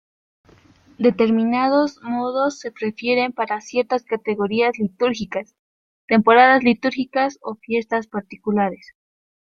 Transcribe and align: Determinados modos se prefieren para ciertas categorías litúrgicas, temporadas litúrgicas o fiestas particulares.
Determinados 0.97 2.01
modos 2.01 2.57
se 2.57 2.71
prefieren 2.71 3.33
para 3.33 3.61
ciertas 3.61 4.01
categorías 4.03 4.79
litúrgicas, 4.79 5.55
temporadas 6.07 6.63
litúrgicas 6.63 7.37
o 7.43 7.53
fiestas 7.57 8.07
particulares. 8.07 8.95